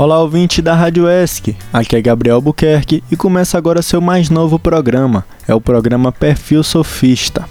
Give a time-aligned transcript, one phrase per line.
[0.00, 1.54] Olá, ouvinte da Rádio ESC.
[1.70, 5.26] Aqui é Gabriel Buquerque e começa agora seu mais novo programa.
[5.46, 7.44] É o programa Perfil Sofista.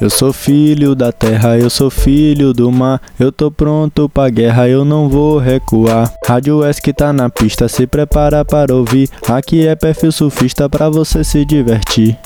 [0.00, 3.00] Eu sou filho da terra, eu sou filho do mar.
[3.16, 6.12] Eu tô pronto pra guerra, eu não vou recuar.
[6.26, 9.08] Rádio ESC tá na pista, se prepara para ouvir.
[9.28, 12.18] Aqui é perfil surfista pra você se divertir.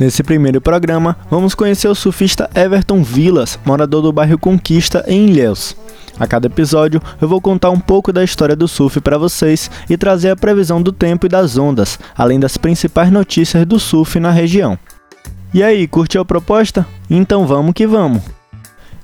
[0.00, 5.76] Nesse primeiro programa, vamos conhecer o surfista Everton Vilas, morador do bairro Conquista, em Ilhéus.
[6.18, 9.98] A cada episódio, eu vou contar um pouco da história do surf para vocês e
[9.98, 14.30] trazer a previsão do tempo e das ondas, além das principais notícias do surf na
[14.30, 14.78] região.
[15.52, 16.86] E aí, curtiu a proposta?
[17.10, 18.39] Então vamos que vamos!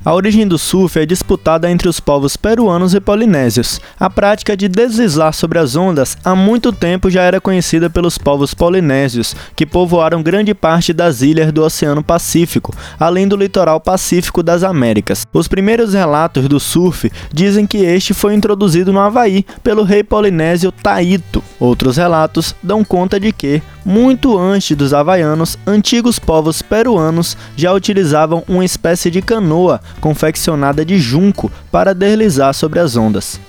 [0.06, 3.80] A origem do surf é disputada entre os povos peruanos e polinésios.
[3.98, 8.54] A prática de deslizar sobre as ondas há muito tempo já era conhecida pelos povos
[8.54, 14.62] polinésios, que povoaram grande parte das ilhas do Oceano Pacífico, além do litoral pacífico das
[14.62, 15.26] Américas.
[15.32, 20.70] Os primeiros relatos do surf dizem que este foi introduzido no Havaí pelo rei polinésio
[20.70, 21.42] Taito.
[21.58, 28.44] Outros relatos dão conta de que, muito antes dos havaianos, antigos povos peruanos já utilizavam
[28.46, 33.40] uma espécie de canoa confeccionada de junco para deslizar sobre as ondas.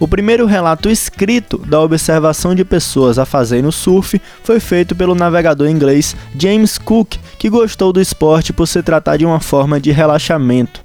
[0.00, 5.14] O primeiro relato escrito da observação de pessoas a fazerem o surf foi feito pelo
[5.14, 9.92] navegador inglês James Cook, que gostou do esporte por se tratar de uma forma de
[9.92, 10.84] relaxamento.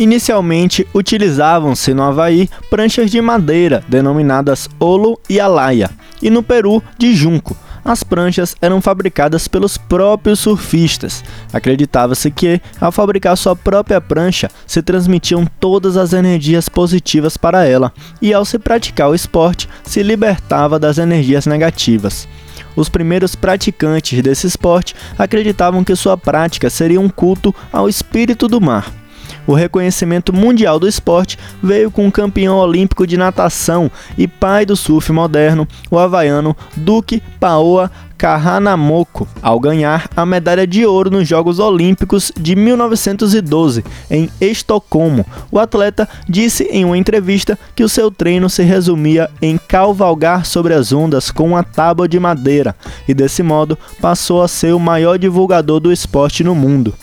[0.00, 5.90] Inicialmente utilizavam-se no Havaí pranchas de madeira, denominadas olo e alaia,
[6.22, 7.54] e no Peru de junco.
[7.84, 11.22] As pranchas eram fabricadas pelos próprios surfistas.
[11.52, 17.92] Acreditava-se que, ao fabricar sua própria prancha, se transmitiam todas as energias positivas para ela,
[18.22, 22.26] e ao se praticar o esporte, se libertava das energias negativas.
[22.74, 28.62] Os primeiros praticantes desse esporte acreditavam que sua prática seria um culto ao espírito do
[28.62, 28.99] mar.
[29.46, 34.76] O reconhecimento mundial do esporte veio com o campeão olímpico de natação e pai do
[34.76, 37.90] surf moderno, o havaiano Duque Paoa
[38.20, 45.24] Kahanamoko, ao ganhar a medalha de ouro nos Jogos Olímpicos de 1912 em Estocolmo.
[45.50, 50.74] O atleta disse em uma entrevista que o seu treino se resumia em cavalgar sobre
[50.74, 52.76] as ondas com uma tábua de madeira
[53.08, 56.94] e desse modo passou a ser o maior divulgador do esporte no mundo.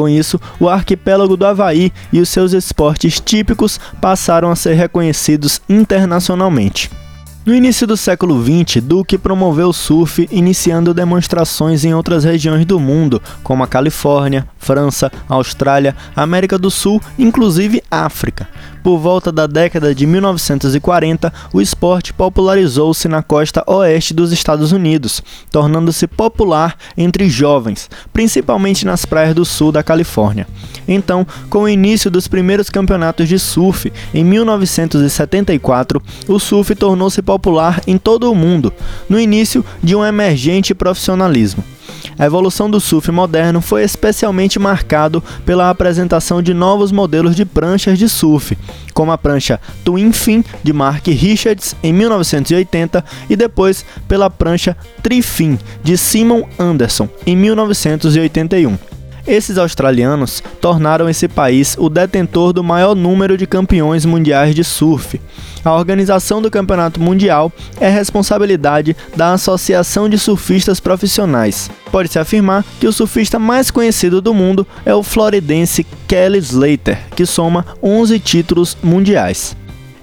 [0.00, 5.60] Com isso, o arquipélago do Havaí e os seus esportes típicos passaram a ser reconhecidos
[5.68, 6.90] internacionalmente.
[7.46, 12.78] No início do século XX, Duke promoveu o surf, iniciando demonstrações em outras regiões do
[12.78, 18.46] mundo, como a Califórnia, França, Austrália, América do Sul, inclusive África.
[18.82, 25.22] Por volta da década de 1940, o esporte popularizou-se na costa oeste dos Estados Unidos,
[25.50, 30.46] tornando-se popular entre jovens, principalmente nas praias do sul da Califórnia.
[30.88, 37.80] Então, com o início dos primeiros campeonatos de surf, em 1974, o surf tornou-se popular
[37.86, 38.72] em todo o mundo,
[39.08, 41.62] no início de um emergente profissionalismo.
[42.18, 48.00] A evolução do surf moderno foi especialmente marcado pela apresentação de novos modelos de pranchas
[48.00, 48.58] de surf,
[48.92, 55.56] como a prancha Twin Fin de Mark Richards em 1980 e depois pela prancha Trifin
[55.84, 58.89] de Simon Anderson em 1981.
[59.26, 65.20] Esses australianos tornaram esse país o detentor do maior número de campeões mundiais de surf.
[65.64, 71.70] A organização do Campeonato Mundial é responsabilidade da Associação de Surfistas Profissionais.
[71.92, 77.26] Pode-se afirmar que o surfista mais conhecido do mundo é o floridense Kelly Slater, que
[77.26, 79.54] soma 11 títulos mundiais.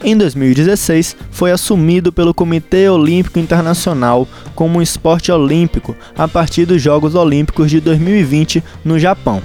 [0.07, 4.25] Em 2016, foi assumido pelo Comitê Olímpico Internacional
[4.56, 9.41] como um esporte olímpico a partir dos Jogos Olímpicos de 2020 no Japão.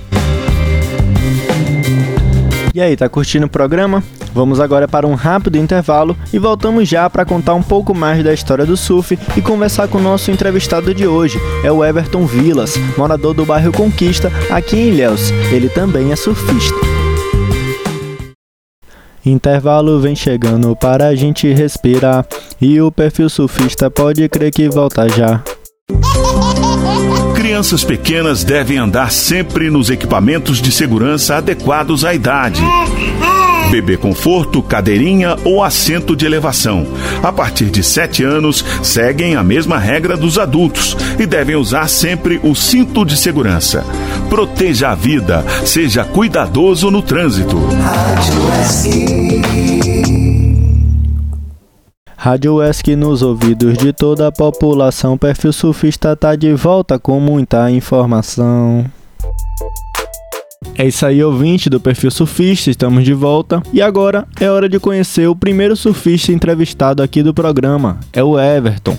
[2.73, 4.05] E aí, tá curtindo o programa?
[4.33, 8.33] Vamos agora para um rápido intervalo e voltamos já para contar um pouco mais da
[8.33, 11.41] história do surf e conversar com o nosso entrevistado de hoje.
[11.65, 15.33] É o Everton Vilas, morador do bairro Conquista, aqui em Ilhéus.
[15.51, 16.92] Ele também é surfista.
[19.25, 22.27] Intervalo vem chegando para a gente respirar
[22.61, 25.43] e o perfil surfista pode crer que volta já.
[27.35, 32.63] Crianças pequenas devem andar sempre nos equipamentos de segurança adequados à idade
[33.73, 36.87] bebê conforto, cadeirinha ou assento de elevação.
[37.23, 42.39] A partir de 7 anos, seguem a mesma regra dos adultos e devem usar sempre
[42.43, 43.83] o cinto de segurança.
[44.29, 47.57] Proteja a vida, seja cuidadoso no trânsito.
[52.15, 55.17] Rádio ESC nos ouvidos de toda a população.
[55.17, 58.85] Perfil surfista tá de volta com muita informação.
[60.83, 63.63] É isso aí, ouvinte do Perfil Surfista, estamos de volta.
[63.73, 68.01] E agora é hora de conhecer o primeiro surfista entrevistado aqui do programa.
[68.13, 68.99] É o Everton.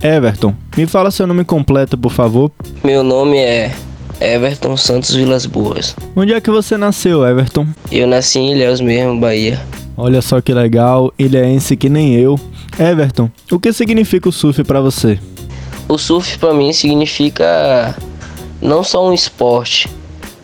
[0.00, 2.52] Everton, me fala seu nome completo, por favor.
[2.84, 3.74] Meu nome é
[4.20, 5.96] Everton Santos Vilas Boas.
[6.14, 7.66] Onde é que você nasceu, Everton?
[7.90, 9.60] Eu nasci em Ilhéus mesmo, Bahia.
[9.96, 12.38] Olha só que legal, ilhéense que nem eu.
[12.78, 15.18] Everton, o que significa o surf para você?
[15.88, 17.96] O surf para mim significa
[18.62, 19.88] não só um esporte,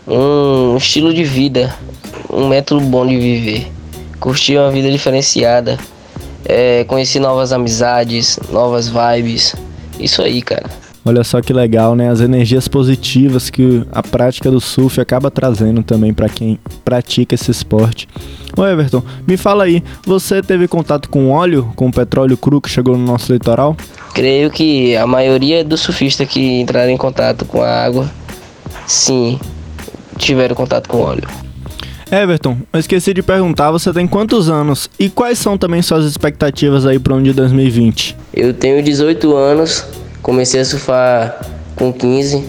[0.07, 1.75] um estilo de vida,
[2.31, 3.73] um método bom de viver.
[4.21, 5.79] Curtir uma vida diferenciada,
[6.45, 9.55] é, conhecer novas amizades, novas vibes.
[9.99, 10.69] Isso aí, cara.
[11.07, 12.09] Olha só que legal, né?
[12.09, 17.51] As energias positivas que a prática do surf acaba trazendo também para quem pratica esse
[17.51, 18.09] esporte.
[18.57, 22.97] Ô Everton, me fala aí, você teve contato com óleo, com petróleo cru que chegou
[22.97, 23.77] no nosso litoral?
[24.15, 28.11] Creio que a maioria dos surfistas que entraram em contato com a água,
[28.87, 29.39] sim,
[30.17, 31.29] tiveram contato com óleo.
[32.11, 36.87] Everton, eu esqueci de perguntar, você tem quantos anos e quais são também suas expectativas
[36.87, 38.17] aí para o ano de 2020?
[38.33, 39.85] Eu tenho 18 anos
[40.25, 41.39] Comecei a surfar
[41.77, 42.43] com 15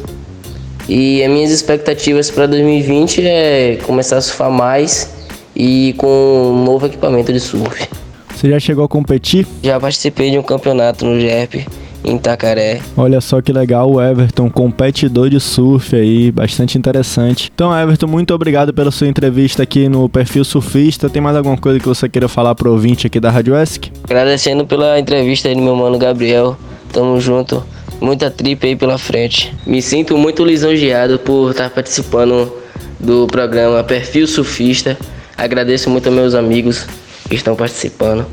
[0.88, 5.14] e as minhas expectativas para 2020 é começar a surfar mais
[5.54, 7.86] e com um novo equipamento de surf.
[8.34, 9.46] Você já chegou a competir?
[9.62, 11.68] Já participei de um campeonato no GERP
[12.06, 12.82] em Itacaré.
[12.96, 17.52] Olha só que legal o Everton, competidor de surf aí, bastante interessante.
[17.54, 21.10] Então, Everton, muito obrigado pela sua entrevista aqui no Perfil Surfista.
[21.10, 23.92] Tem mais alguma coisa que você queira falar pro ouvinte aqui da Rádio ESC?
[24.04, 26.56] Agradecendo pela entrevista aí do meu mano Gabriel.
[26.94, 27.64] Tamo junto.
[28.00, 29.54] Muita trip aí pela frente.
[29.66, 32.52] Me sinto muito lisonjeado por estar participando
[33.00, 34.98] do programa Perfil Surfista.
[35.38, 36.86] Agradeço muito aos meus amigos
[37.28, 38.26] que estão participando.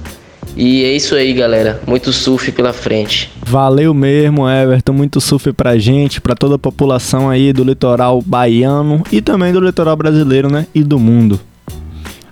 [0.56, 1.80] E é isso aí, galera.
[1.86, 3.30] Muito surf pela frente.
[3.44, 4.92] Valeu mesmo, Everton.
[4.92, 9.60] Muito surf pra gente, pra toda a população aí do litoral baiano e também do
[9.60, 10.66] litoral brasileiro, né?
[10.74, 11.40] E do mundo.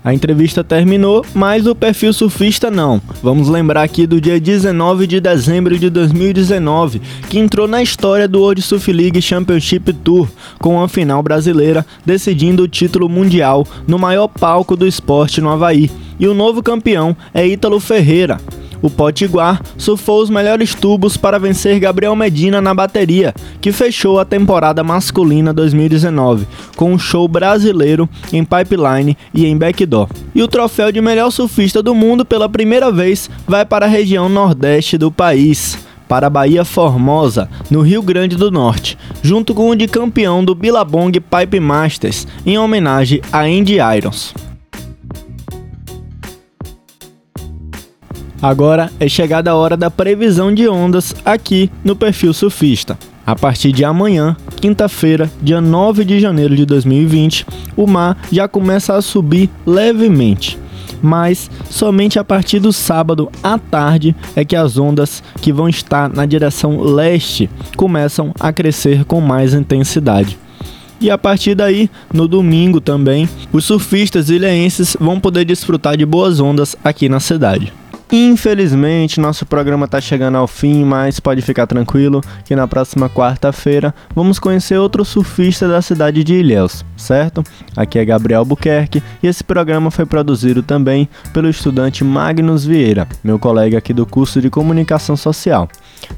[0.03, 3.03] A entrevista terminou, mas o perfil surfista não.
[3.23, 8.41] Vamos lembrar aqui do dia 19 de dezembro de 2019, que entrou na história do
[8.41, 10.27] World Surf League Championship Tour,
[10.59, 15.91] com a final brasileira decidindo o título mundial no maior palco do esporte no Havaí.
[16.20, 18.38] E o novo campeão é Ítalo Ferreira,
[18.82, 24.25] o Potiguar surfou os melhores tubos para vencer Gabriel Medina na bateria, que fechou a
[24.25, 26.46] temporada masculina 2019,
[26.76, 30.08] com um show brasileiro em pipeline e em backdoor.
[30.34, 34.28] E o troféu de melhor surfista do mundo pela primeira vez vai para a região
[34.28, 35.78] nordeste do país
[36.08, 40.56] para a Bahia Formosa, no Rio Grande do Norte, junto com o de campeão do
[40.56, 44.34] Billabong Pipe Masters, em homenagem a Andy Irons.
[48.43, 52.99] Agora é chegada a hora da previsão de ondas aqui no perfil surfista.
[53.27, 57.47] A partir de amanhã, quinta-feira, dia 9 de janeiro de 2020,
[57.77, 60.59] o mar já começa a subir levemente.
[61.03, 66.09] Mas somente a partir do sábado à tarde é que as ondas que vão estar
[66.09, 70.39] na direção leste começam a crescer com mais intensidade.
[70.99, 76.41] E a partir daí, no domingo também, os surfistas ilhéenses vão poder desfrutar de boas
[76.41, 77.73] ondas aqui na cidade.
[78.12, 83.94] Infelizmente, nosso programa está chegando ao fim, mas pode ficar tranquilo que na próxima quarta-feira
[84.17, 87.44] vamos conhecer outro surfista da cidade de Ilhéus, certo?
[87.76, 93.38] Aqui é Gabriel Buquerque e esse programa foi produzido também pelo estudante Magnus Vieira, meu
[93.38, 95.69] colega aqui do curso de Comunicação Social.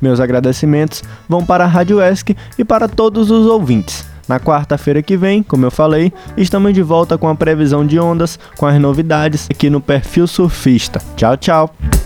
[0.01, 4.12] Meus agradecimentos vão para a Rádio ESC e para todos os ouvintes.
[4.29, 8.39] Na quarta-feira que vem, como eu falei, estamos de volta com a previsão de ondas,
[8.57, 11.01] com as novidades aqui no Perfil Surfista.
[11.17, 12.02] Tchau, tchau!